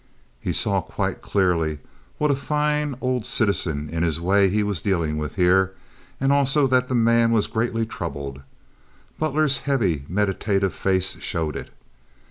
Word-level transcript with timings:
He 0.39 0.51
saw 0.51 0.81
quite 0.81 1.21
clearly 1.21 1.77
what 2.17 2.31
a 2.31 2.35
fine 2.35 2.95
old 3.01 3.23
citizen 3.23 3.87
in 3.87 4.01
his 4.01 4.19
way 4.19 4.49
he 4.49 4.63
was 4.63 4.81
dealing 4.81 5.19
with 5.19 5.35
here, 5.35 5.75
and 6.19 6.33
also 6.33 6.65
that 6.65 6.87
the 6.87 6.95
man 6.95 7.31
was 7.31 7.45
greatly 7.45 7.85
troubled. 7.85 8.41
Butler's 9.19 9.59
heavy, 9.59 10.03
meditative 10.09 10.73
face 10.73 11.19
showed 11.21 11.55
it. 11.55 11.69